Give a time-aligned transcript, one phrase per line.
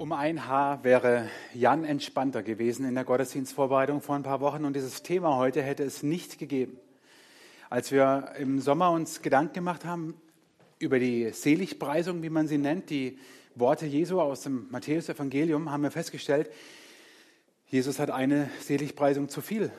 [0.00, 4.74] Um ein Haar wäre Jan entspannter gewesen in der Gottesdienstvorbereitung vor ein paar Wochen und
[4.74, 6.78] dieses Thema heute hätte es nicht gegeben.
[7.68, 10.14] Als wir im Sommer uns Gedanken gemacht haben
[10.78, 13.18] über die Seligpreisung, wie man sie nennt, die
[13.54, 16.50] Worte Jesu aus dem Matthäus-Evangelium, haben wir festgestellt,
[17.66, 19.70] Jesus hat eine Seligpreisung zu viel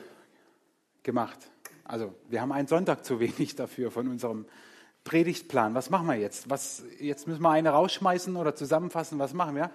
[1.01, 1.49] gemacht.
[1.83, 4.45] Also wir haben einen Sonntag zu wenig dafür von unserem
[5.03, 5.73] Predigtplan.
[5.73, 6.49] Was machen wir jetzt?
[6.49, 9.19] Was, jetzt müssen wir eine rausschmeißen oder zusammenfassen.
[9.19, 9.71] Was machen wir?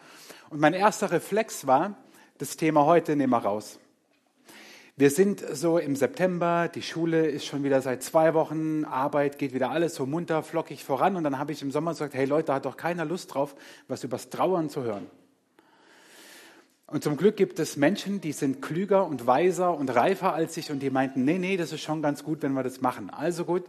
[0.50, 1.96] Und mein erster Reflex war,
[2.38, 3.78] das Thema heute nehmen wir raus.
[4.98, 9.52] Wir sind so im September, die Schule ist schon wieder seit zwei Wochen, Arbeit geht
[9.52, 11.16] wieder alles so munter, flockig voran.
[11.16, 13.54] Und dann habe ich im Sommer gesagt, hey Leute, da hat doch keiner Lust drauf,
[13.88, 15.06] was übers Trauern zu hören.
[16.86, 20.70] Und zum Glück gibt es Menschen, die sind klüger und weiser und reifer als ich
[20.70, 23.10] und die meinten, nee, nee, das ist schon ganz gut, wenn wir das machen.
[23.10, 23.64] Also gut,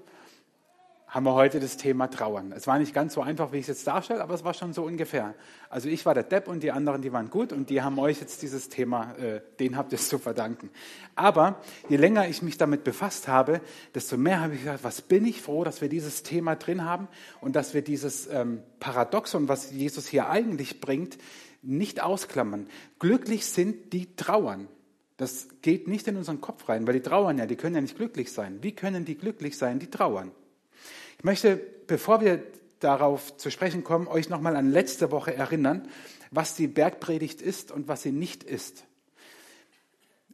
[1.08, 2.52] haben wir heute das Thema Trauern.
[2.52, 4.74] Es war nicht ganz so einfach, wie ich es jetzt darstelle, aber es war schon
[4.74, 5.36] so ungefähr.
[5.70, 8.20] Also ich war der Depp und die anderen, die waren gut und die haben euch
[8.20, 10.70] jetzt dieses Thema, äh, den habt ihr es zu verdanken.
[11.16, 13.62] Aber je länger ich mich damit befasst habe,
[13.96, 17.08] desto mehr habe ich gesagt, was bin ich froh, dass wir dieses Thema drin haben
[17.40, 21.18] und dass wir dieses ähm, Paradoxon, was Jesus hier eigentlich bringt,
[21.62, 22.68] nicht ausklammern.
[23.00, 24.68] Glücklich sind die trauern.
[25.16, 27.96] Das geht nicht in unseren Kopf rein, weil die trauern ja, die können ja nicht
[27.96, 28.60] glücklich sein.
[28.62, 30.32] Wie können die glücklich sein, die trauern?
[31.18, 32.44] Ich möchte, bevor wir
[32.80, 35.88] darauf zu sprechen kommen, euch nochmal an letzte Woche erinnern,
[36.30, 38.86] was die Bergpredigt ist und was sie nicht ist.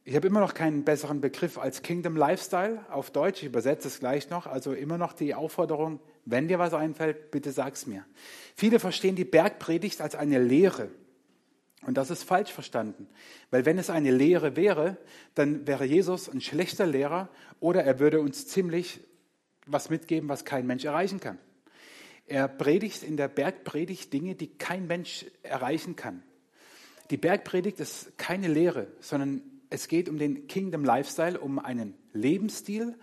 [0.04, 3.39] Ich habe immer noch keinen besseren Begriff als Kingdom Lifestyle auf Deutsch.
[3.39, 4.45] Ich übersetze es gleich noch.
[4.45, 8.04] Also immer noch die Aufforderung, wenn dir was einfällt, bitte sag's mir.
[8.54, 10.89] Viele verstehen die Bergpredigt als eine Lehre.
[11.84, 13.08] Und das ist falsch verstanden.
[13.50, 14.98] Weil wenn es eine Lehre wäre,
[15.36, 17.30] dann wäre Jesus ein schlechter Lehrer
[17.61, 19.00] oder er würde uns ziemlich
[19.66, 21.38] was mitgeben, was kein Mensch erreichen kann.
[22.25, 26.23] Er predigt in der Bergpredigt Dinge, die kein Mensch erreichen kann.
[27.09, 32.98] Die Bergpredigt ist keine Lehre, sondern es geht um den Kingdom Lifestyle, um einen Lebensstil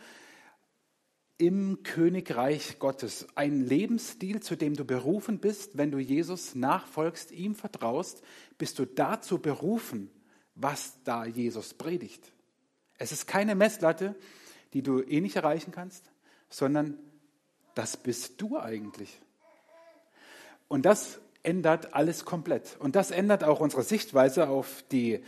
[1.37, 3.27] im Königreich Gottes.
[3.34, 8.23] Ein Lebensstil, zu dem du berufen bist, wenn du Jesus nachfolgst, ihm vertraust,
[8.57, 10.11] bist du dazu berufen,
[10.55, 12.33] was da Jesus predigt.
[12.99, 14.15] Es ist keine Messlatte,
[14.73, 16.09] die du eh nicht erreichen kannst
[16.50, 16.99] sondern
[17.75, 19.21] das bist du eigentlich.
[20.69, 22.77] Und das ändert alles komplett.
[22.78, 25.25] Und das ändert auch unsere Sichtweise auf die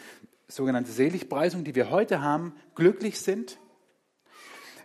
[0.49, 3.59] sogenannte Seligpreisung, die wir heute haben, glücklich sind,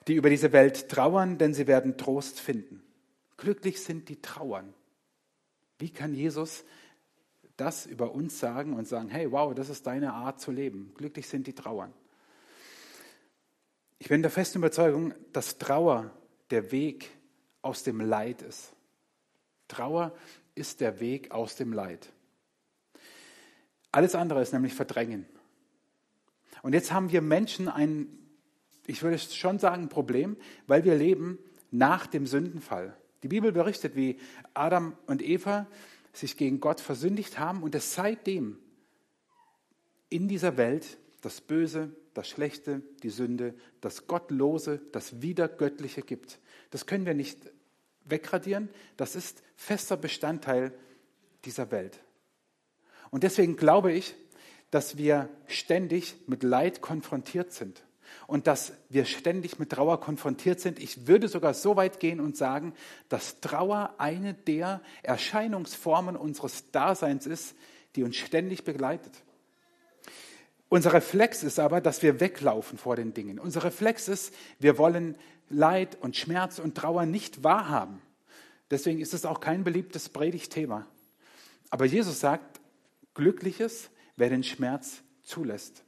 [0.08, 2.82] die über diese Welt trauern, denn sie werden Trost finden.
[3.36, 4.74] Glücklich sind die trauern.
[5.80, 6.64] Wie kann Jesus
[7.58, 10.94] das über uns sagen und sagen, hey, wow, das ist deine Art zu leben.
[10.96, 11.92] Glücklich sind die trauern.
[14.00, 16.12] Ich bin der festen Überzeugung, dass Trauer
[16.52, 17.10] der Weg
[17.62, 18.74] aus dem Leid ist.
[19.68, 20.16] Trauer
[20.56, 22.12] ist der Weg aus dem Leid.
[23.92, 25.26] Alles andere ist nämlich Verdrängen.
[26.62, 28.08] Und jetzt haben wir Menschen ein,
[28.86, 31.40] ich würde schon sagen, Problem, weil wir leben
[31.72, 32.96] nach dem Sündenfall.
[33.24, 34.20] Die Bibel berichtet, wie
[34.54, 35.68] Adam und Eva
[36.14, 38.58] sich gegen Gott versündigt haben und es seitdem
[40.10, 46.40] in dieser Welt das Böse, das Schlechte, die Sünde, das Gottlose, das Wiedergöttliche gibt.
[46.72, 47.38] Das können wir nicht
[48.06, 48.70] wegradieren.
[48.98, 50.74] Das ist fester Bestandteil
[51.46, 52.00] dieser Welt.
[53.12, 54.16] Und deswegen glaube ich,
[54.72, 57.84] dass wir ständig mit Leid konfrontiert sind
[58.26, 60.80] und dass wir ständig mit Trauer konfrontiert sind.
[60.80, 62.74] Ich würde sogar so weit gehen und sagen,
[63.10, 67.56] dass Trauer eine der Erscheinungsformen unseres Daseins ist,
[67.96, 69.24] die uns ständig begleitet.
[70.70, 73.40] Unser Reflex ist aber, dass wir weglaufen vor den Dingen.
[73.40, 75.18] Unser Reflex ist, wir wollen
[75.50, 78.02] Leid und Schmerz und Trauer nicht wahrhaben.
[78.70, 80.86] Deswegen ist es auch kein beliebtes Predigtthema.
[81.70, 82.60] Aber Jesus sagt,
[83.14, 85.84] glückliches, wer den Schmerz zulässt.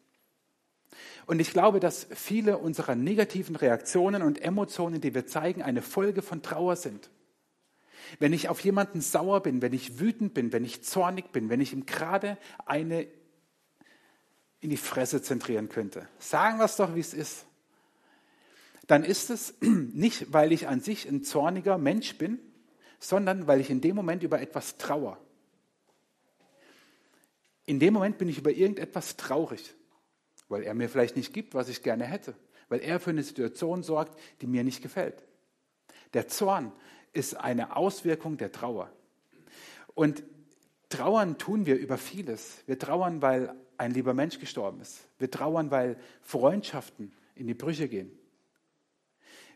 [1.25, 6.22] Und ich glaube, dass viele unserer negativen Reaktionen und Emotionen, die wir zeigen, eine Folge
[6.22, 7.09] von Trauer sind.
[8.18, 11.62] Wenn ich auf jemanden sauer bin, wenn ich wütend bin, wenn ich zornig bin, wenn
[11.62, 13.07] ich ihm gerade eine
[14.61, 16.07] in die Fresse zentrieren könnte.
[16.19, 17.45] Sagen wir es doch, wie es ist.
[18.88, 22.39] Dann ist es nicht, weil ich an sich ein zorniger Mensch bin,
[23.00, 25.17] sondern weil ich in dem Moment über etwas trauere.
[27.65, 29.75] In dem Moment bin ich über irgendetwas traurig,
[30.47, 32.35] weil er mir vielleicht nicht gibt, was ich gerne hätte,
[32.67, 35.23] weil er für eine Situation sorgt, die mir nicht gefällt.
[36.13, 36.71] Der Zorn
[37.13, 38.91] ist eine Auswirkung der Trauer.
[39.94, 40.23] Und
[40.89, 42.63] trauern tun wir über vieles.
[42.65, 45.07] Wir trauern, weil ein lieber Mensch gestorben ist.
[45.17, 48.11] Wir trauern, weil Freundschaften in die Brüche gehen.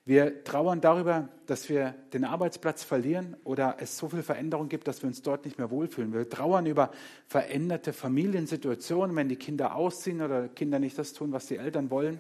[0.06, 5.02] Wir trauern darüber, dass wir den Arbeitsplatz verlieren oder es so viel Veränderung gibt, dass
[5.02, 6.14] wir uns dort nicht mehr wohlfühlen.
[6.14, 6.92] Wir trauern über
[7.28, 12.20] veränderte Familiensituationen, wenn die Kinder ausziehen oder Kinder nicht das tun, was die Eltern wollen.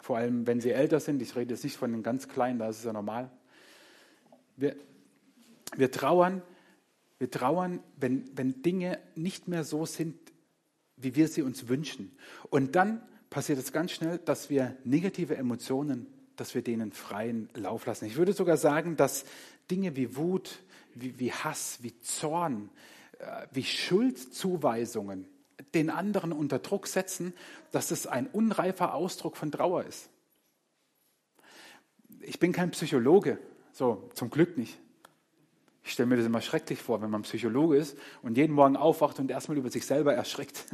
[0.00, 1.20] Vor allem, wenn sie älter sind.
[1.20, 3.30] Ich rede jetzt nicht von den ganz Kleinen, da ist es ja normal.
[4.56, 4.76] Wir,
[5.76, 6.42] wir trauern,
[7.18, 10.21] wir trauern wenn, wenn Dinge nicht mehr so sind,
[11.02, 12.16] wie wir sie uns wünschen.
[12.50, 16.06] Und dann passiert es ganz schnell, dass wir negative Emotionen
[16.36, 18.06] dass wir denen freien Lauf lassen.
[18.06, 19.24] Ich würde sogar sagen, dass
[19.70, 20.60] Dinge wie Wut,
[20.94, 22.70] wie, wie Hass, wie Zorn,
[23.18, 25.28] äh, wie Schuldzuweisungen
[25.74, 27.32] den anderen unter Druck setzen,
[27.70, 30.08] dass es ein unreifer Ausdruck von Trauer ist.
[32.20, 33.38] Ich bin kein Psychologe,
[33.72, 34.78] so zum Glück nicht.
[35.84, 39.18] Ich stelle mir das immer schrecklich vor, wenn man Psychologe ist und jeden Morgen aufwacht
[39.18, 40.64] und erstmal über sich selber erschreckt.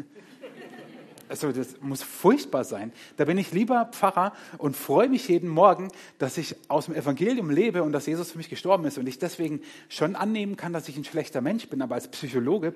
[1.29, 2.93] also das muss furchtbar sein.
[3.17, 7.51] Da bin ich lieber Pfarrer und freue mich jeden Morgen, dass ich aus dem Evangelium
[7.51, 10.89] lebe und dass Jesus für mich gestorben ist und ich deswegen schon annehmen kann, dass
[10.89, 11.81] ich ein schlechter Mensch bin.
[11.81, 12.75] Aber als Psychologe,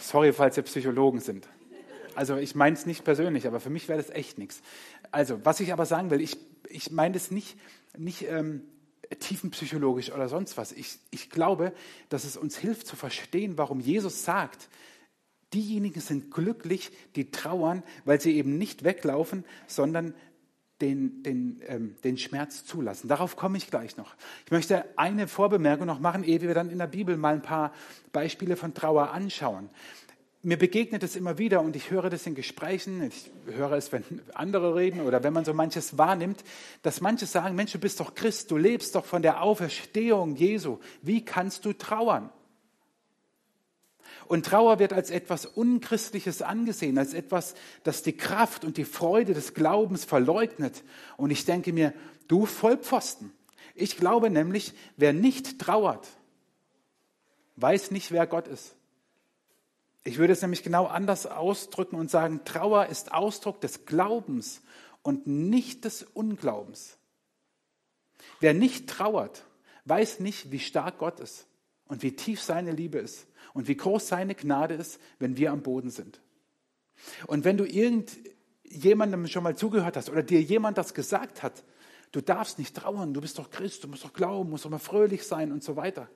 [0.00, 1.46] sorry, falls ihr Psychologen sind.
[2.14, 4.62] Also ich meine es nicht persönlich, aber für mich wäre das echt nichts.
[5.10, 6.38] Also was ich aber sagen will, ich,
[6.68, 7.58] ich meine das nicht,
[7.96, 8.62] nicht ähm,
[9.18, 10.72] tiefenpsychologisch oder sonst was.
[10.72, 11.72] Ich, ich glaube,
[12.08, 14.68] dass es uns hilft zu verstehen, warum Jesus sagt,
[15.52, 20.14] Diejenigen sind glücklich, die trauern, weil sie eben nicht weglaufen, sondern
[20.80, 23.08] den, den, ähm, den Schmerz zulassen.
[23.08, 24.14] Darauf komme ich gleich noch.
[24.46, 27.72] Ich möchte eine Vorbemerkung noch machen, ehe wir dann in der Bibel mal ein paar
[28.12, 29.68] Beispiele von Trauer anschauen.
[30.42, 34.04] Mir begegnet es immer wieder und ich höre das in Gesprächen, ich höre es, wenn
[34.32, 36.42] andere reden oder wenn man so manches wahrnimmt,
[36.82, 40.78] dass manche sagen, Mensch, du bist doch Christ, du lebst doch von der Auferstehung Jesu.
[41.02, 42.30] Wie kannst du trauern?
[44.28, 49.34] Und Trauer wird als etwas Unchristliches angesehen, als etwas, das die Kraft und die Freude
[49.34, 50.84] des Glaubens verleugnet.
[51.18, 51.92] Und ich denke mir,
[52.28, 53.32] du Vollpfosten.
[53.74, 56.08] Ich glaube nämlich, wer nicht trauert,
[57.56, 58.74] weiß nicht, wer Gott ist.
[60.04, 64.62] Ich würde es nämlich genau anders ausdrücken und sagen, Trauer ist Ausdruck des Glaubens
[65.02, 66.98] und nicht des Unglaubens.
[68.40, 69.44] Wer nicht trauert,
[69.84, 71.46] weiß nicht, wie stark Gott ist
[71.86, 75.62] und wie tief seine Liebe ist und wie groß seine Gnade ist, wenn wir am
[75.62, 76.20] Boden sind.
[77.26, 81.64] Und wenn du irgendjemandem schon mal zugehört hast oder dir jemand das gesagt hat,
[82.12, 84.78] du darfst nicht trauern, du bist doch Christ, du musst doch glauben, musst doch mal
[84.78, 86.08] fröhlich sein und so weiter.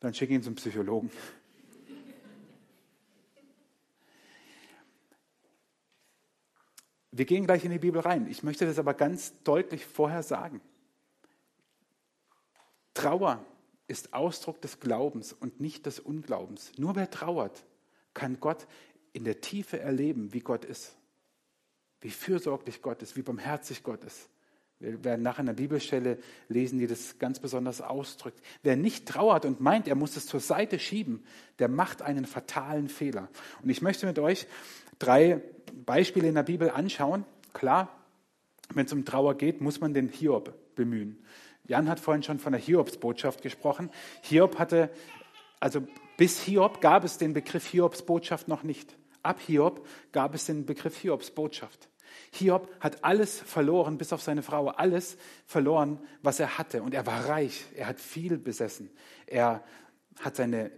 [0.00, 1.10] Dann schick ihn zum Psychologen.
[7.12, 8.26] Wir gehen gleich in die Bibel rein.
[8.30, 10.60] Ich möchte das aber ganz deutlich vorher sagen.
[12.94, 13.44] Trauer
[13.88, 16.72] ist Ausdruck des Glaubens und nicht des Unglaubens.
[16.78, 17.64] Nur wer trauert,
[18.14, 18.66] kann Gott
[19.12, 20.96] in der Tiefe erleben, wie Gott ist.
[22.00, 24.28] Wie fürsorglich Gott ist, wie barmherzig Gott ist.
[24.80, 26.18] Wir werden nachher in der Bibelstelle
[26.48, 28.40] lesen, die das ganz besonders ausdrückt.
[28.62, 31.22] Wer nicht trauert und meint, er muss es zur Seite schieben,
[31.58, 33.28] der macht einen fatalen Fehler.
[33.62, 34.46] Und ich möchte mit euch
[34.98, 35.42] drei
[35.84, 37.26] Beispiele in der Bibel anschauen.
[37.52, 37.94] Klar,
[38.72, 41.22] wenn es um Trauer geht, muss man den Hiob bemühen.
[41.66, 43.90] Jan hat vorhin schon von der Hiobsbotschaft gesprochen.
[44.22, 44.88] Hiob hatte,
[45.60, 45.86] also
[46.16, 48.96] bis Hiob gab es den Begriff Hiobsbotschaft noch nicht.
[49.22, 51.90] Ab Hiob gab es den Begriff Hiobsbotschaft.
[52.32, 55.16] Hiob hat alles verloren, bis auf seine Frau, alles
[55.46, 56.82] verloren, was er hatte.
[56.82, 58.90] Und er war reich, er hat viel besessen.
[59.26, 59.62] Er
[60.20, 60.70] hat seine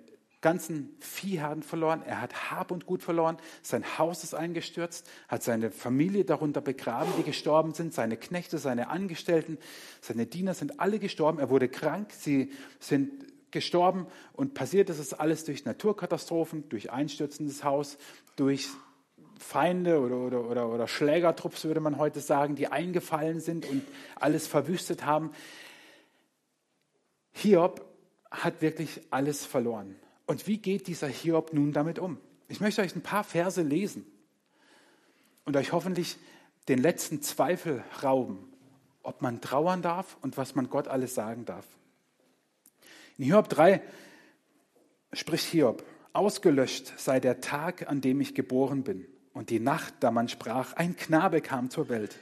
[0.43, 5.71] ganzen Viehherden verloren, er hat Hab und Gut verloren, sein Haus ist eingestürzt, hat seine
[5.71, 9.57] Familie darunter begraben, die gestorben sind, seine Knechte, seine Angestellten,
[10.01, 13.11] seine Diener sind alle gestorben, er wurde krank, sie sind
[13.53, 17.97] gestorben und passiert ist es alles durch Naturkatastrophen, durch einstürzendes Haus,
[18.35, 18.69] durch
[19.43, 23.83] Feinde oder, oder, oder, oder Schlägertrupps, würde man heute sagen, die eingefallen sind und
[24.15, 25.33] alles verwüstet haben.
[27.33, 27.85] Hiob
[28.31, 29.97] hat wirklich alles verloren.
[30.27, 32.19] Und wie geht dieser Hiob nun damit um?
[32.49, 34.07] Ich möchte euch ein paar Verse lesen
[35.45, 36.19] und euch hoffentlich
[36.69, 38.53] den letzten Zweifel rauben,
[39.03, 41.67] ob man trauern darf und was man Gott alles sagen darf.
[43.19, 43.83] In Hiob 3
[45.13, 50.11] spricht Hiob, ausgelöscht sei der Tag, an dem ich geboren bin und die Nacht, da
[50.11, 52.17] man sprach, ein Knabe kam zur Welt.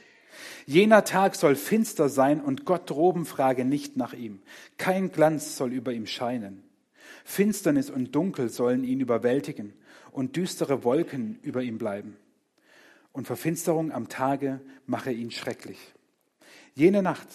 [0.65, 4.41] Jener Tag soll finster sein und Gott droben frage nicht nach ihm.
[4.77, 6.63] Kein Glanz soll über ihm scheinen.
[7.25, 9.73] Finsternis und Dunkel sollen ihn überwältigen
[10.11, 12.17] und düstere Wolken über ihm bleiben.
[13.11, 15.79] Und Verfinsterung am Tage mache ihn schrecklich.
[16.73, 17.27] Jene Nacht,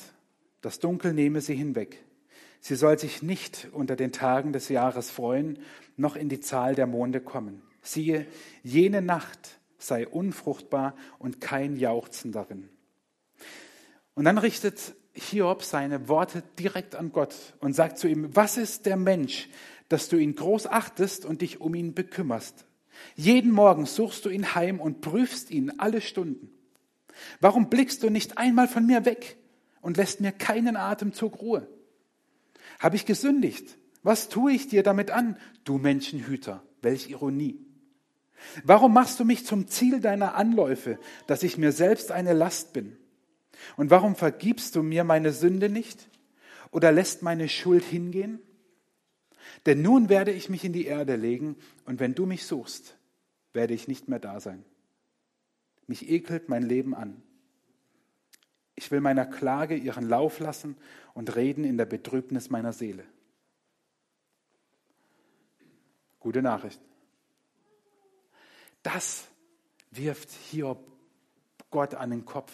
[0.62, 2.02] das Dunkel nehme sie hinweg.
[2.60, 5.58] Sie soll sich nicht unter den Tagen des Jahres freuen,
[5.96, 7.62] noch in die Zahl der Monde kommen.
[7.82, 8.26] Siehe,
[8.62, 12.68] jene Nacht sei unfruchtbar und kein Jauchzen darin.
[14.14, 18.86] Und dann richtet Hiob seine Worte direkt an Gott und sagt zu ihm, was ist
[18.86, 19.48] der Mensch,
[19.88, 22.66] dass du ihn groß achtest und dich um ihn bekümmerst?
[23.14, 26.50] Jeden Morgen suchst du ihn heim und prüfst ihn alle Stunden.
[27.40, 29.38] Warum blickst du nicht einmal von mir weg
[29.80, 31.68] und lässt mir keinen Atemzug Ruhe?
[32.78, 33.78] Habe ich gesündigt?
[34.02, 36.62] Was tue ich dir damit an, du Menschenhüter?
[36.82, 37.65] Welch Ironie.
[38.64, 42.96] Warum machst du mich zum Ziel deiner Anläufe, dass ich mir selbst eine Last bin?
[43.76, 46.08] Und warum vergibst du mir meine Sünde nicht
[46.70, 48.40] oder lässt meine Schuld hingehen?
[49.64, 52.96] Denn nun werde ich mich in die Erde legen und wenn du mich suchst,
[53.52, 54.64] werde ich nicht mehr da sein.
[55.86, 57.22] Mich ekelt mein Leben an.
[58.74, 60.76] Ich will meiner Klage ihren Lauf lassen
[61.14, 63.04] und reden in der Betrübnis meiner Seele.
[66.20, 66.80] Gute Nachricht.
[68.86, 69.26] Das
[69.90, 70.78] wirft Hiob
[71.72, 72.52] Gott an den Kopf.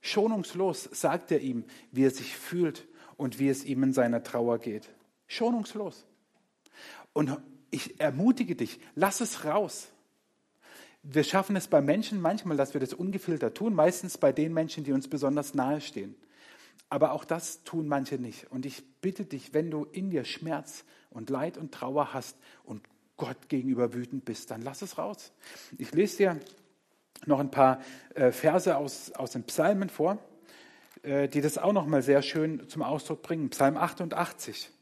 [0.00, 2.88] Schonungslos sagt er ihm, wie er sich fühlt
[3.18, 4.88] und wie es ihm in seiner Trauer geht.
[5.26, 6.06] Schonungslos.
[7.12, 7.36] Und
[7.70, 9.88] ich ermutige dich, lass es raus.
[11.02, 14.84] Wir schaffen es bei Menschen manchmal, dass wir das ungefiltert tun, meistens bei den Menschen,
[14.84, 16.16] die uns besonders nahe stehen.
[16.88, 18.50] Aber auch das tun manche nicht.
[18.50, 22.80] Und ich bitte dich, wenn du in dir Schmerz und Leid und Trauer hast und
[23.22, 25.30] Gott gegenüber wütend bist, dann lass es raus.
[25.78, 26.40] Ich lese dir
[27.24, 27.80] noch ein paar
[28.16, 30.18] äh, Verse aus, aus den Psalmen vor,
[31.04, 33.50] äh, die das auch noch mal sehr schön zum Ausdruck bringen.
[33.50, 34.72] Psalm 88.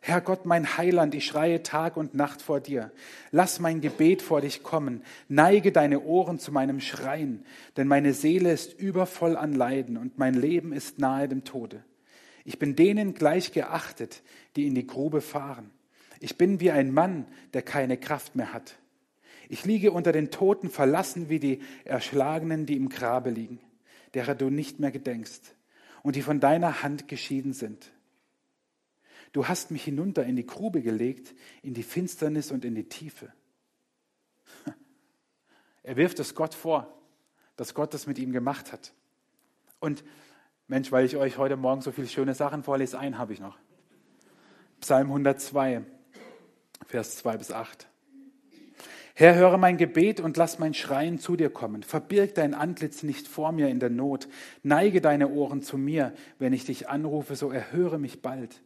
[0.00, 2.92] Herr Gott, mein Heiland, ich schreie Tag und Nacht vor dir.
[3.30, 5.02] Lass mein Gebet vor dich kommen.
[5.28, 7.46] Neige deine Ohren zu meinem Schreien,
[7.78, 11.82] denn meine Seele ist übervoll an Leiden und mein Leben ist nahe dem Tode.
[12.44, 14.22] Ich bin denen gleich geachtet,
[14.54, 15.70] die in die Grube fahren.
[16.20, 18.78] Ich bin wie ein Mann, der keine Kraft mehr hat.
[19.48, 23.58] Ich liege unter den Toten verlassen wie die Erschlagenen, die im Grabe liegen,
[24.14, 25.56] derer du nicht mehr gedenkst
[26.02, 27.90] und die von deiner Hand geschieden sind.
[29.32, 33.32] Du hast mich hinunter in die Grube gelegt, in die Finsternis und in die Tiefe.
[35.82, 36.94] Er wirft es Gott vor,
[37.56, 38.92] dass Gott das mit ihm gemacht hat.
[39.78, 40.04] Und
[40.68, 43.58] Mensch, weil ich euch heute Morgen so viele schöne Sachen vorlese, einen habe ich noch.
[44.80, 45.82] Psalm 102,
[46.90, 47.86] Vers 2 bis 8.
[49.14, 51.84] Herr, höre mein Gebet und lass mein Schreien zu dir kommen.
[51.84, 54.26] Verbirg dein Antlitz nicht vor mir in der Not.
[54.64, 56.12] Neige deine Ohren zu mir.
[56.40, 58.60] Wenn ich dich anrufe, so erhöre mich bald.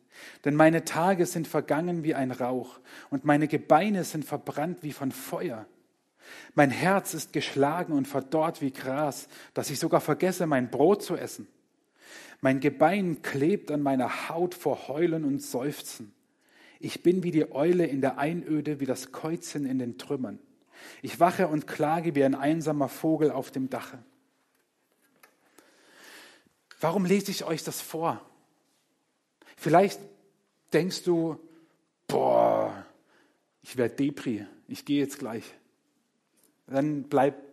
[0.46, 5.12] Denn meine Tage sind vergangen wie ein Rauch und meine Gebeine sind verbrannt wie von
[5.12, 5.66] Feuer.
[6.54, 11.14] Mein Herz ist geschlagen und verdorrt wie Gras, dass ich sogar vergesse, mein Brot zu
[11.14, 11.46] essen.
[12.40, 16.14] Mein Gebein klebt an meiner Haut vor Heulen und Seufzen.
[16.80, 20.38] Ich bin wie die Eule in der Einöde, wie das Käuzchen in den Trümmern.
[21.02, 23.98] Ich wache und klage wie ein einsamer Vogel auf dem Dache.
[26.80, 28.20] Warum lese ich euch das vor?
[29.56, 30.00] Vielleicht
[30.72, 31.38] denkst du,
[32.06, 32.84] boah,
[33.62, 35.44] ich werde Depri, ich gehe jetzt gleich.
[36.66, 37.43] Dann bleib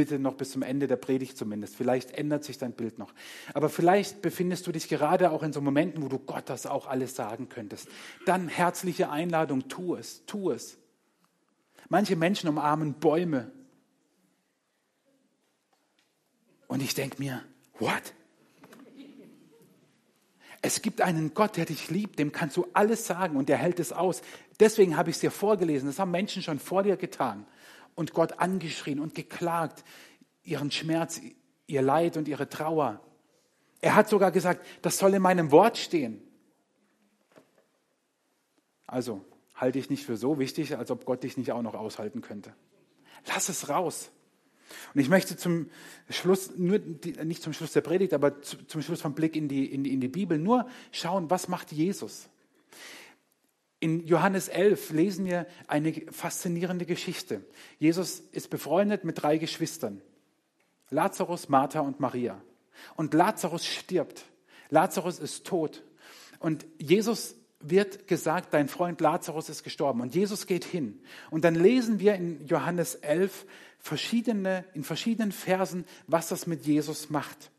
[0.00, 1.76] bitte noch bis zum Ende der Predigt zumindest.
[1.76, 3.12] Vielleicht ändert sich dein Bild noch.
[3.52, 6.86] Aber vielleicht befindest du dich gerade auch in so Momenten, wo du Gott das auch
[6.86, 7.86] alles sagen könntest.
[8.24, 10.78] Dann herzliche Einladung, tu es, tu es.
[11.90, 13.52] Manche Menschen umarmen Bäume.
[16.66, 17.42] Und ich denke mir,
[17.78, 18.14] what?
[20.62, 23.78] Es gibt einen Gott, der dich liebt, dem kannst du alles sagen und der hält
[23.78, 24.22] es aus.
[24.60, 25.90] Deswegen habe ich es dir vorgelesen.
[25.90, 27.44] Das haben Menschen schon vor dir getan
[28.00, 29.84] und Gott angeschrien und geklagt,
[30.42, 31.20] ihren Schmerz,
[31.66, 32.98] ihr Leid und ihre Trauer.
[33.82, 36.22] Er hat sogar gesagt, das soll in meinem Wort stehen.
[38.86, 39.22] Also
[39.54, 42.54] halte ich nicht für so wichtig, als ob Gott dich nicht auch noch aushalten könnte.
[43.26, 44.10] Lass es raus.
[44.94, 45.68] Und ich möchte zum
[46.08, 49.84] Schluss, nur, nicht zum Schluss der Predigt, aber zum Schluss vom Blick in die, in
[49.84, 52.29] in die Bibel, nur schauen, was macht Jesus?
[53.80, 57.42] In Johannes 11 lesen wir eine faszinierende Geschichte.
[57.78, 60.02] Jesus ist befreundet mit drei Geschwistern.
[60.90, 62.40] Lazarus, Martha und Maria.
[62.96, 64.24] Und Lazarus stirbt.
[64.68, 65.82] Lazarus ist tot.
[66.40, 70.02] Und Jesus wird gesagt, dein Freund Lazarus ist gestorben.
[70.02, 71.00] Und Jesus geht hin.
[71.30, 73.46] Und dann lesen wir in Johannes 11
[73.78, 77.50] verschiedene, in verschiedenen Versen, was das mit Jesus macht.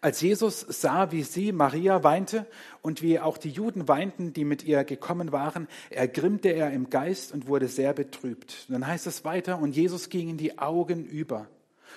[0.00, 2.46] Als Jesus sah, wie sie, Maria, weinte
[2.82, 7.32] und wie auch die Juden weinten, die mit ihr gekommen waren, ergrimmte er im Geist
[7.32, 8.66] und wurde sehr betrübt.
[8.68, 11.48] Und dann heißt es weiter, und Jesus ging in die Augen über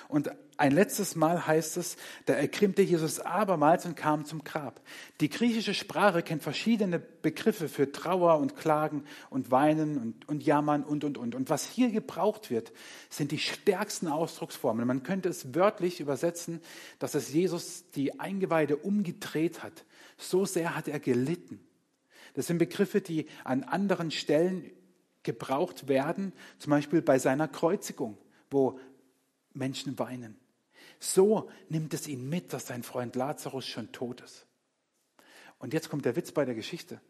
[0.08, 4.82] Und ein letztes Mal heißt es, da erkrimmte Jesus abermals und kam zum Grab.
[5.20, 10.84] Die griechische Sprache kennt verschiedene Begriffe für Trauer und Klagen und Weinen und, und Jammern
[10.84, 11.34] und, und, und.
[11.34, 12.72] Und was hier gebraucht wird,
[13.10, 14.86] sind die stärksten Ausdrucksformen.
[14.86, 16.62] Man könnte es wörtlich übersetzen,
[17.00, 19.86] dass es Jesus die Eingeweide umgedreht hat.
[20.18, 21.60] So sehr hat er gelitten.
[22.36, 24.72] Das sind Begriffe, die an anderen Stellen
[25.24, 28.18] gebraucht werden, zum Beispiel bei seiner Kreuzigung,
[28.50, 28.80] wo
[29.54, 30.40] Menschen weinen.
[31.00, 34.46] So nimmt es ihn mit, dass sein Freund Lazarus schon tot ist.
[35.60, 37.02] Und jetzt kommt der Witz bei der Geschichte.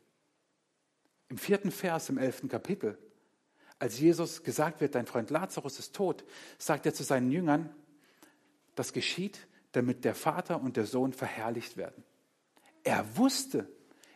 [1.30, 2.98] Im vierten Vers im elften Kapitel,
[3.80, 6.24] als Jesus gesagt wird, dein Freund Lazarus ist tot,
[6.58, 7.74] sagt er zu seinen Jüngern,
[8.76, 12.04] das geschieht, damit der Vater und der Sohn verherrlicht werden.
[12.84, 13.70] Er wusste,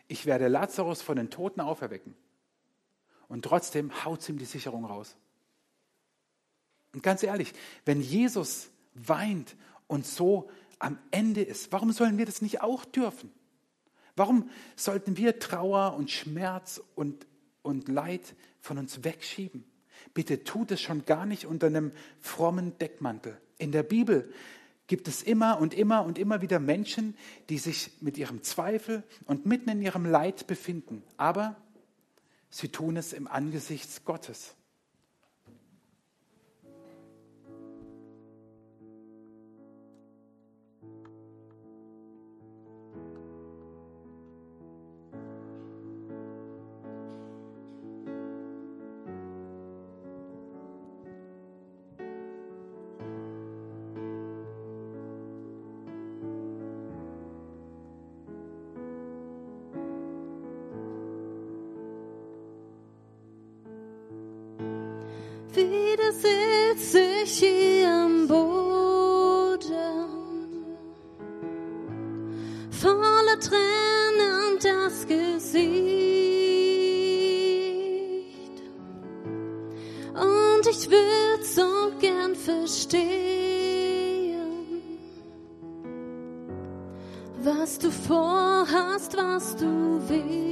[0.08, 2.14] ich werde Lazarus von den Toten auferwecken.
[3.28, 5.16] Und trotzdem haut ihm die Sicherung raus.
[6.96, 7.52] Und ganz ehrlich,
[7.84, 9.54] wenn Jesus weint
[9.86, 10.48] und so
[10.78, 13.30] am Ende ist, warum sollen wir das nicht auch dürfen?
[14.16, 17.26] Warum sollten wir Trauer und Schmerz und,
[17.60, 19.62] und Leid von uns wegschieben?
[20.14, 23.38] Bitte tut es schon gar nicht unter einem frommen Deckmantel.
[23.58, 24.32] In der Bibel
[24.86, 27.14] gibt es immer und immer und immer wieder Menschen,
[27.50, 31.02] die sich mit ihrem Zweifel und mitten in ihrem Leid befinden.
[31.18, 31.56] Aber
[32.48, 34.56] sie tun es im Angesicht Gottes.
[66.22, 69.66] Sitze ich hier am Boden,
[72.70, 75.66] voller Tränen das Gesicht.
[80.14, 83.16] Und ich würde so gern verstehen,
[87.42, 90.46] was du vorhast, was du willst.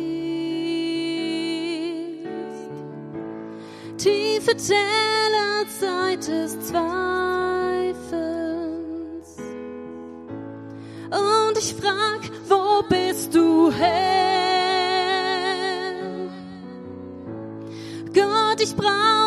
[4.05, 5.34] tiefe Täler
[5.67, 6.95] Zeit des Zweifels.
[11.11, 14.05] Und ich frag, wo bist du her?
[18.15, 19.24] Gott, ich brauche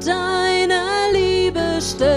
[0.00, 0.82] bleib doch deine
[1.12, 2.10] Liebe stark.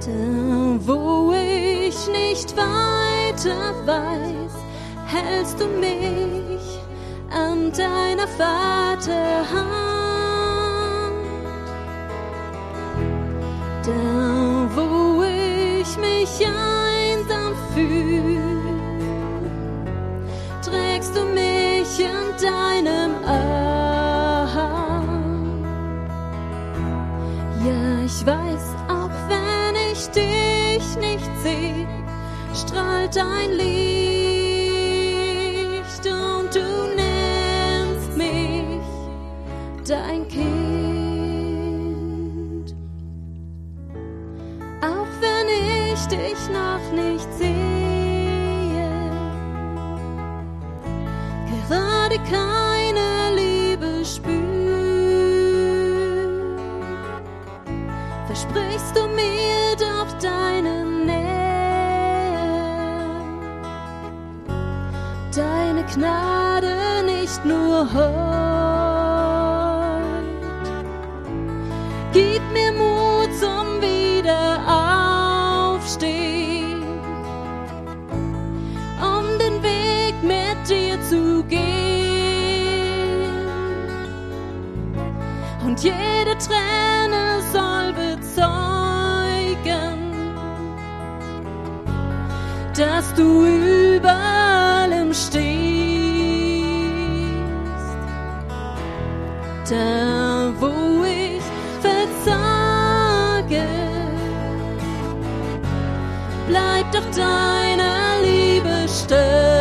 [0.00, 4.52] Da, wo ich nicht weiter weiß,
[5.06, 6.80] hältst du mich
[7.30, 9.02] an deiner Vaterhand.
[13.84, 18.71] Da, wo ich mich einsam fühl,
[21.92, 24.52] mich in deinem Arm.
[27.64, 31.86] Ja, ich weiß, auch wenn ich dich nicht seh,
[32.54, 33.72] strahlt dein Licht
[36.06, 38.80] und du nennst mich
[39.86, 40.52] dein Kind.
[44.80, 45.48] Auch wenn
[45.92, 47.41] ich dich noch nicht sehe,
[52.12, 54.32] gerade keine Liebe spür,
[58.26, 61.22] versprichst du mir doch deine Nähe,
[65.34, 68.21] deine Gnade nicht nur heute.
[85.82, 88.32] Jede Träne soll bezeugen,
[92.76, 95.42] dass du über allem stehst.
[99.68, 101.42] Da, wo ich
[101.80, 103.64] versage,
[106.48, 109.51] bleib doch deine Liebe stark.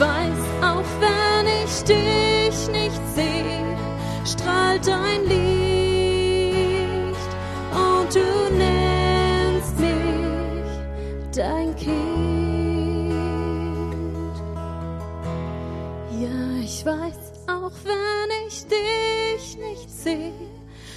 [0.00, 3.76] Weiß, auch wenn ich dich nicht sehe,
[4.24, 6.56] strahlt dein Licht
[7.74, 10.70] und du nennst mich
[11.36, 13.12] dein Kind.
[16.18, 20.32] Ja, ich weiß, auch wenn ich dich nicht sehe,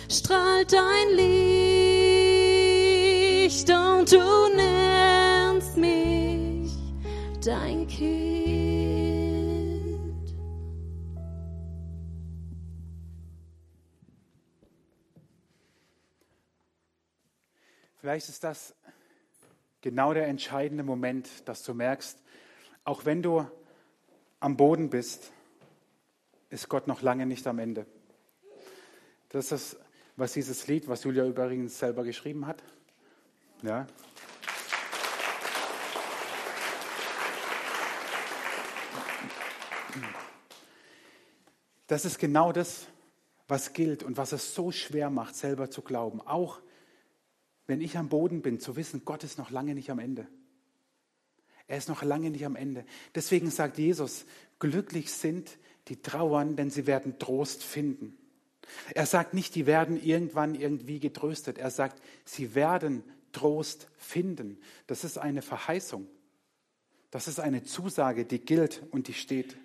[0.09, 2.09] strahlt dein Licht
[3.69, 6.71] und du nennst mich
[7.43, 8.32] dein Kind.
[18.13, 18.75] Vielleicht ist das
[19.81, 22.19] genau der entscheidende Moment, dass du merkst,
[22.83, 23.49] auch wenn du
[24.39, 25.31] am Boden bist,
[26.51, 27.87] ist Gott noch lange nicht am Ende.
[29.29, 29.77] Das ist das,
[30.15, 32.61] was dieses Lied, was Julia übrigens selber geschrieben hat.
[33.63, 33.87] Ja.
[41.87, 42.85] Das ist genau das,
[43.47, 46.21] was gilt und was es so schwer macht, selber zu glauben.
[46.21, 46.61] Auch
[47.67, 50.27] wenn ich am Boden bin, zu wissen, Gott ist noch lange nicht am Ende.
[51.67, 52.85] Er ist noch lange nicht am Ende.
[53.15, 54.25] Deswegen sagt Jesus,
[54.59, 58.17] glücklich sind die trauern, denn sie werden Trost finden.
[58.93, 61.57] Er sagt nicht, die werden irgendwann irgendwie getröstet.
[61.57, 64.59] Er sagt, sie werden Trost finden.
[64.87, 66.07] Das ist eine Verheißung.
[67.11, 69.57] Das ist eine Zusage, die gilt und die steht.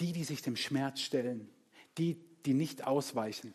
[0.00, 1.48] Die, die sich dem Schmerz stellen,
[1.98, 3.54] die, die nicht ausweichen,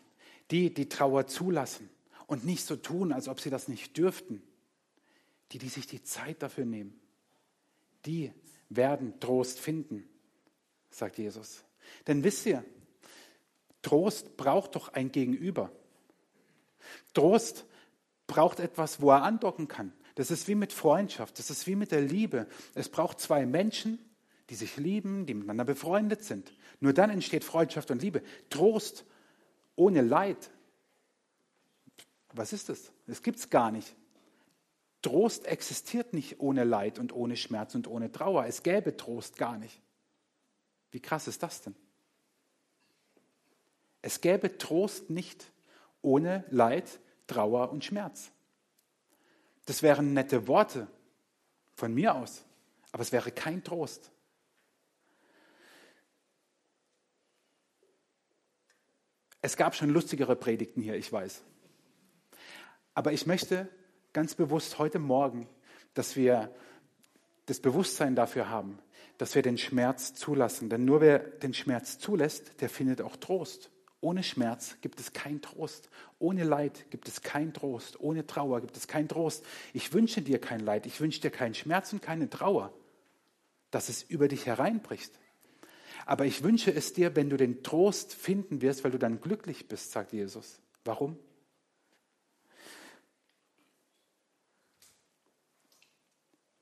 [0.50, 1.88] die, die Trauer zulassen
[2.32, 4.42] und nicht so tun, als ob sie das nicht dürften,
[5.52, 6.98] die, die sich die Zeit dafür nehmen,
[8.06, 8.32] die
[8.70, 10.08] werden Trost finden,
[10.90, 11.62] sagt Jesus.
[12.06, 12.64] Denn wisst ihr,
[13.82, 15.70] Trost braucht doch ein Gegenüber.
[17.12, 17.66] Trost
[18.26, 19.92] braucht etwas, wo er andocken kann.
[20.14, 22.46] Das ist wie mit Freundschaft, das ist wie mit der Liebe.
[22.74, 23.98] Es braucht zwei Menschen,
[24.48, 26.54] die sich lieben, die miteinander befreundet sind.
[26.80, 28.22] Nur dann entsteht Freundschaft und Liebe.
[28.48, 29.04] Trost
[29.76, 30.50] ohne Leid.
[32.32, 32.90] Was ist das?
[33.06, 33.94] Das gibt es gar nicht.
[35.02, 38.46] Trost existiert nicht ohne Leid und ohne Schmerz und ohne Trauer.
[38.46, 39.80] Es gäbe Trost gar nicht.
[40.92, 41.74] Wie krass ist das denn?
[44.00, 45.50] Es gäbe Trost nicht
[46.02, 48.30] ohne Leid, Trauer und Schmerz.
[49.66, 50.86] Das wären nette Worte
[51.74, 52.44] von mir aus,
[52.90, 54.10] aber es wäre kein Trost.
[59.40, 61.42] Es gab schon lustigere Predigten hier, ich weiß.
[62.94, 63.68] Aber ich möchte
[64.12, 65.48] ganz bewusst heute Morgen,
[65.94, 66.54] dass wir
[67.46, 68.78] das Bewusstsein dafür haben,
[69.18, 70.68] dass wir den Schmerz zulassen.
[70.68, 73.70] Denn nur wer den Schmerz zulässt, der findet auch Trost.
[74.00, 75.88] Ohne Schmerz gibt es keinen Trost.
[76.18, 78.00] Ohne Leid gibt es keinen Trost.
[78.00, 79.44] Ohne Trauer gibt es keinen Trost.
[79.72, 80.86] Ich wünsche dir kein Leid.
[80.86, 82.72] Ich wünsche dir keinen Schmerz und keine Trauer,
[83.70, 85.12] dass es über dich hereinbricht.
[86.04, 89.68] Aber ich wünsche es dir, wenn du den Trost finden wirst, weil du dann glücklich
[89.68, 90.58] bist, sagt Jesus.
[90.84, 91.16] Warum?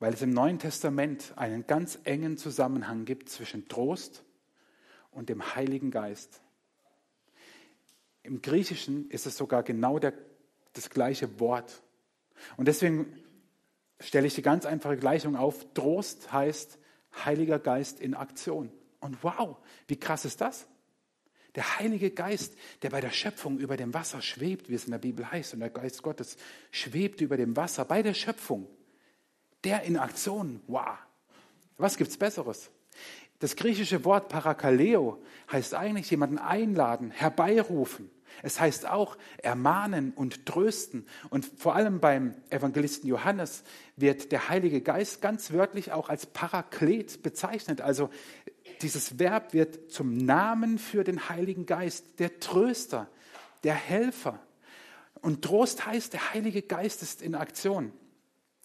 [0.01, 4.25] Weil es im Neuen Testament einen ganz engen Zusammenhang gibt zwischen Trost
[5.11, 6.41] und dem Heiligen Geist.
[8.23, 10.15] Im Griechischen ist es sogar genau der,
[10.73, 11.83] das gleiche Wort.
[12.57, 13.07] Und deswegen
[14.01, 15.67] stelle ich die ganz einfache Gleichung auf.
[15.75, 16.79] Trost heißt
[17.25, 18.73] Heiliger Geist in Aktion.
[19.01, 20.67] Und wow, wie krass ist das?
[21.57, 24.99] Der Heilige Geist, der bei der Schöpfung über dem Wasser schwebt, wie es in der
[24.99, 26.37] Bibel heißt, und der Geist Gottes
[26.71, 28.67] schwebt über dem Wasser bei der Schöpfung.
[29.65, 30.97] Der in Aktion, wow.
[31.77, 32.71] Was gibt's Besseres?
[33.41, 38.11] Das griechische Wort Parakaleo heißt eigentlich jemanden einladen, herbeirufen.
[38.43, 41.07] Es heißt auch ermahnen und trösten.
[41.31, 43.65] Und vor allem beim Evangelisten Johannes
[43.97, 47.81] wird der Heilige Geist ganz wörtlich auch als Paraklet bezeichnet.
[47.81, 48.11] Also
[48.83, 53.09] dieses Verb wird zum Namen für den Heiligen Geist, der Tröster,
[53.65, 54.39] der Helfer.
[55.23, 57.93] Und Trost heißt, der Heilige Geist ist in Aktion.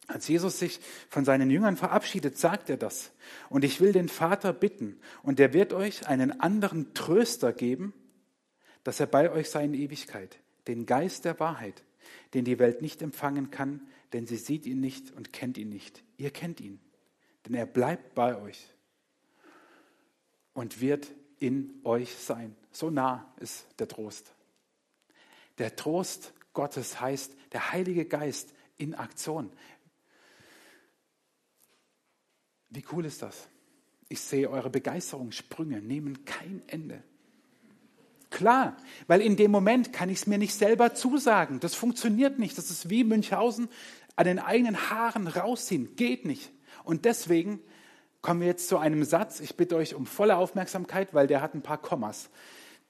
[0.07, 3.11] Als Jesus sich von seinen Jüngern verabschiedet, sagt er das.
[3.49, 7.93] Und ich will den Vater bitten, und er wird euch einen anderen Tröster geben,
[8.83, 10.37] dass er bei euch sei in Ewigkeit,
[10.67, 11.83] den Geist der Wahrheit,
[12.33, 13.81] den die Welt nicht empfangen kann,
[14.13, 16.03] denn sie sieht ihn nicht und kennt ihn nicht.
[16.17, 16.79] Ihr kennt ihn,
[17.45, 18.69] denn er bleibt bei euch
[20.53, 22.55] und wird in euch sein.
[22.71, 24.33] So nah ist der Trost.
[25.57, 29.51] Der Trost Gottes heißt der Heilige Geist in Aktion.
[32.75, 33.47] Wie cool ist das?
[34.09, 37.01] Ich sehe eure Begeisterungssprünge nehmen kein Ende.
[38.29, 38.75] Klar,
[39.07, 41.61] weil in dem Moment kann ich es mir nicht selber zusagen.
[41.61, 42.57] Das funktioniert nicht.
[42.57, 43.69] Das ist wie Münchhausen
[44.17, 45.95] an den eigenen Haaren rausziehen.
[45.95, 46.51] Geht nicht.
[46.83, 47.61] Und deswegen
[48.21, 49.39] kommen wir jetzt zu einem Satz.
[49.39, 52.29] Ich bitte euch um volle Aufmerksamkeit, weil der hat ein paar Kommas.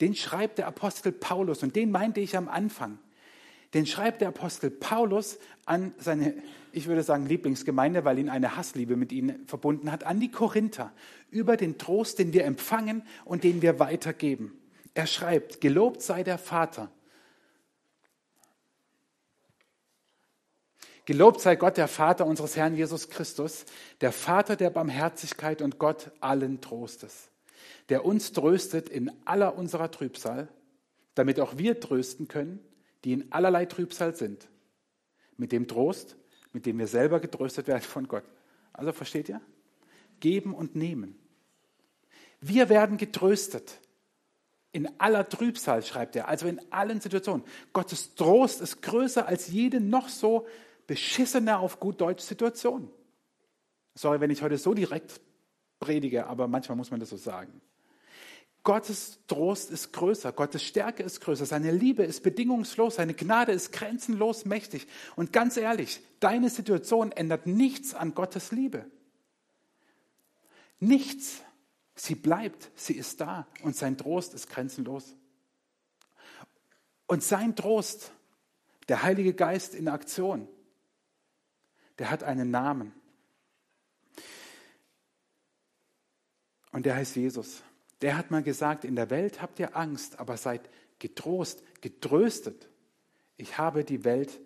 [0.02, 2.98] Den schreibt der Apostel Paulus und den meinte ich am Anfang.
[3.75, 6.33] Den schreibt der Apostel Paulus an seine,
[6.71, 10.93] ich würde sagen, Lieblingsgemeinde, weil ihn eine Hassliebe mit ihnen verbunden hat, an die Korinther
[11.29, 14.57] über den Trost, den wir empfangen und den wir weitergeben.
[14.93, 16.89] Er schreibt, gelobt sei der Vater.
[21.03, 23.65] Gelobt sei Gott, der Vater unseres Herrn Jesus Christus,
[23.99, 27.29] der Vater der Barmherzigkeit und Gott allen Trostes,
[27.89, 30.47] der uns tröstet in aller unserer Trübsal,
[31.13, 32.61] damit auch wir trösten können,
[33.06, 34.50] die in allerlei Trübsal sind,
[35.38, 36.18] mit dem Trost,
[36.52, 38.26] mit dem wir selber getröstet werden von Gott.
[38.74, 39.41] Also versteht ihr?
[40.20, 41.18] Geben und nehmen.
[42.41, 43.80] Wir werden getröstet.
[44.72, 47.46] In aller Trübsal, schreibt er, also in allen Situationen.
[47.72, 50.48] Gottes Trost ist größer als jede noch so
[50.88, 52.89] beschissene, auf gut Deutsch, Situation.
[53.94, 55.22] Sorry, wenn ich heute so direkt
[55.80, 57.62] predige, aber manchmal muss man das so sagen.
[58.65, 63.71] Gottes Trost ist größer, Gottes Stärke ist größer, seine Liebe ist bedingungslos, seine Gnade ist
[63.71, 64.88] grenzenlos mächtig.
[65.15, 68.89] Und ganz ehrlich, deine Situation ändert nichts an Gottes Liebe.
[70.80, 71.41] Nichts.
[71.93, 75.15] Sie bleibt, sie ist da und sein Trost ist grenzenlos.
[77.06, 78.12] Und sein Trost,
[78.89, 80.47] der Heilige Geist in Aktion,
[81.99, 82.93] der hat einen Namen.
[86.71, 87.62] Und der heißt Jesus.
[88.01, 92.69] Der hat mal gesagt, in der Welt habt ihr Angst, aber seid getrost, getröstet.
[93.38, 94.39] Ich habe die Welt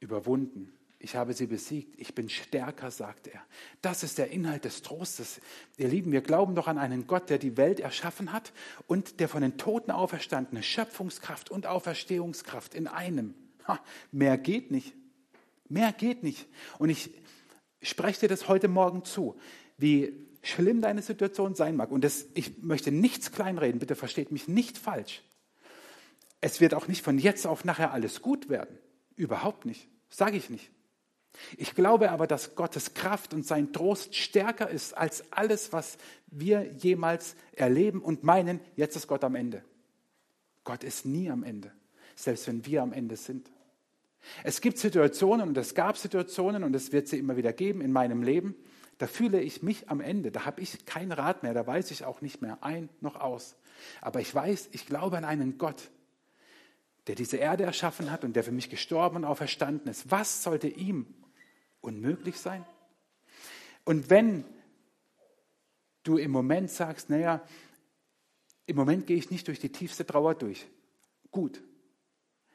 [0.00, 0.72] überwunden.
[0.98, 1.98] Ich habe sie besiegt.
[2.00, 3.40] Ich bin stärker, sagt er.
[3.82, 5.40] Das ist der Inhalt des Trostes.
[5.76, 8.52] Ihr Lieben, wir glauben doch an einen Gott, der die Welt erschaffen hat
[8.86, 13.34] und der von den Toten auferstandene Schöpfungskraft und Auferstehungskraft in einem.
[13.68, 13.78] Ha,
[14.10, 14.94] mehr geht nicht.
[15.68, 16.48] Mehr geht nicht.
[16.78, 17.10] Und ich
[17.82, 19.36] spreche dir das heute Morgen zu,
[19.76, 21.90] wie schlimm deine Situation sein mag.
[21.90, 25.22] Und das, ich möchte nichts kleinreden, bitte versteht mich nicht falsch.
[26.40, 28.78] Es wird auch nicht von jetzt auf nachher alles gut werden.
[29.16, 29.88] Überhaupt nicht.
[30.08, 30.70] Sage ich nicht.
[31.56, 36.62] Ich glaube aber, dass Gottes Kraft und sein Trost stärker ist als alles, was wir
[36.62, 39.62] jemals erleben und meinen, jetzt ist Gott am Ende.
[40.64, 41.72] Gott ist nie am Ende,
[42.14, 43.50] selbst wenn wir am Ende sind.
[44.44, 47.92] Es gibt Situationen und es gab Situationen und es wird sie immer wieder geben in
[47.92, 48.56] meinem Leben,
[48.98, 52.04] da fühle ich mich am Ende, da habe ich kein Rat mehr, da weiß ich
[52.04, 53.56] auch nicht mehr ein noch aus.
[54.00, 55.90] Aber ich weiß, ich glaube an einen Gott,
[57.06, 60.10] der diese Erde erschaffen hat und der für mich gestorben und auferstanden ist.
[60.10, 61.06] Was sollte ihm
[61.82, 62.64] unmöglich sein?
[63.84, 64.44] Und wenn
[66.02, 67.46] du im Moment sagst, naja,
[68.64, 70.66] im Moment gehe ich nicht durch die tiefste Trauer durch,
[71.30, 71.62] gut,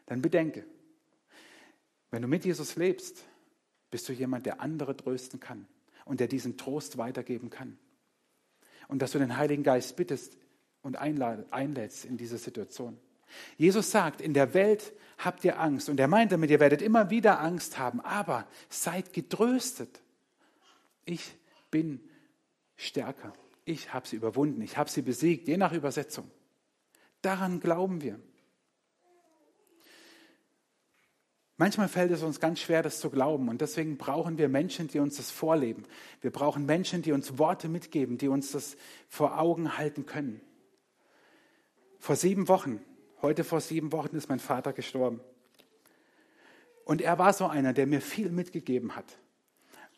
[0.08, 0.66] dann bedenke,
[2.10, 3.24] wenn du mit Jesus lebst,
[3.92, 5.68] bist du jemand, der andere trösten kann
[6.06, 7.78] und der diesen Trost weitergeben kann.
[8.88, 10.38] Und dass du den Heiligen Geist bittest
[10.82, 12.98] und einlädst in diese Situation.
[13.58, 15.90] Jesus sagt, in der Welt habt ihr Angst.
[15.90, 20.02] Und er meint damit, ihr werdet immer wieder Angst haben, aber seid getröstet.
[21.06, 21.36] Ich
[21.70, 22.02] bin
[22.76, 23.34] stärker.
[23.64, 24.62] Ich habe sie überwunden.
[24.62, 26.30] Ich habe sie besiegt, je nach Übersetzung.
[27.22, 28.20] Daran glauben wir.
[31.62, 33.48] Manchmal fällt es uns ganz schwer, das zu glauben.
[33.48, 35.84] Und deswegen brauchen wir Menschen, die uns das vorleben.
[36.20, 38.76] Wir brauchen Menschen, die uns Worte mitgeben, die uns das
[39.08, 40.42] vor Augen halten können.
[42.00, 42.82] Vor sieben Wochen,
[43.22, 45.22] heute vor sieben Wochen ist mein Vater gestorben.
[46.84, 49.20] Und er war so einer, der mir viel mitgegeben hat.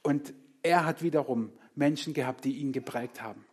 [0.01, 3.45] Und er hat wiederum Menschen gehabt, die ihn geprägt haben.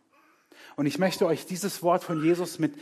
[0.75, 2.73] Und ich möchte euch dieses Wort von Jesus mit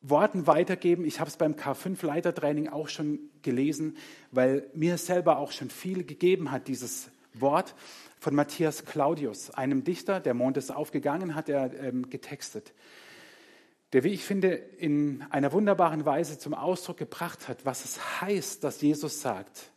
[0.00, 1.04] Worten weitergeben.
[1.04, 3.96] Ich habe es beim K5-Leitertraining auch schon gelesen,
[4.30, 7.74] weil mir selber auch schon viel gegeben hat, dieses Wort
[8.20, 12.72] von Matthias Claudius, einem Dichter, der Mond ist aufgegangen, hat er ähm, getextet,
[13.92, 18.62] der, wie ich finde, in einer wunderbaren Weise zum Ausdruck gebracht hat, was es heißt,
[18.62, 19.70] dass Jesus sagt,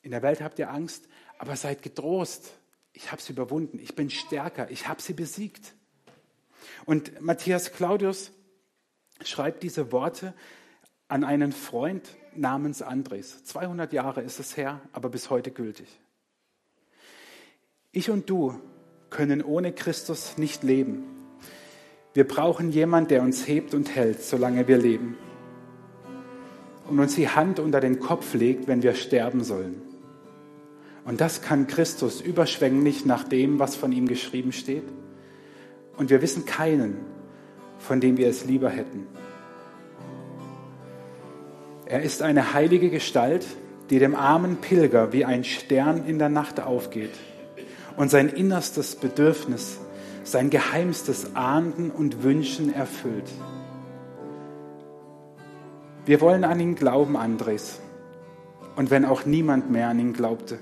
[0.00, 1.06] in der Welt habt ihr Angst,
[1.38, 2.54] aber seid getrost,
[2.94, 5.74] ich habe sie überwunden, ich bin stärker, ich habe sie besiegt.
[6.86, 8.32] Und Matthias Claudius
[9.22, 10.34] schreibt diese Worte
[11.08, 13.44] an einen Freund namens Andres.
[13.44, 16.00] 200 Jahre ist es her, aber bis heute gültig.
[17.92, 18.60] Ich und du
[19.10, 21.04] können ohne Christus nicht leben.
[22.14, 25.16] Wir brauchen jemanden, der uns hebt und hält, solange wir leben.
[26.88, 29.82] und uns die Hand unter den Kopf legt, wenn wir sterben sollen.
[31.04, 34.84] Und das kann Christus überschwänglich nach dem, was von ihm geschrieben steht.
[35.96, 36.96] Und wir wissen keinen,
[37.78, 39.06] von dem wir es lieber hätten.
[41.86, 43.46] Er ist eine heilige Gestalt,
[43.90, 47.14] die dem armen Pilger wie ein Stern in der Nacht aufgeht
[47.96, 49.78] und sein innerstes Bedürfnis,
[50.22, 53.30] sein geheimstes Ahnden und Wünschen erfüllt.
[56.04, 57.80] Wir wollen an ihn glauben, Andres.
[58.76, 60.58] Und wenn auch niemand mehr an ihn glaubte.